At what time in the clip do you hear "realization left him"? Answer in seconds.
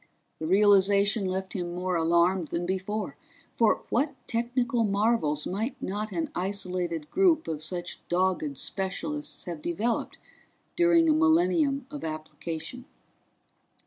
0.47-1.75